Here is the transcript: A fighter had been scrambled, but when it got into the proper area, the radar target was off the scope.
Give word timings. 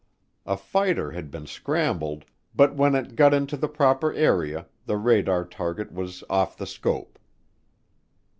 A 0.47 0.57
fighter 0.57 1.11
had 1.11 1.29
been 1.29 1.45
scrambled, 1.45 2.25
but 2.55 2.73
when 2.73 2.95
it 2.95 3.15
got 3.15 3.35
into 3.35 3.55
the 3.55 3.67
proper 3.67 4.11
area, 4.13 4.65
the 4.87 4.97
radar 4.97 5.45
target 5.45 5.91
was 5.91 6.23
off 6.27 6.57
the 6.57 6.65
scope. 6.65 7.19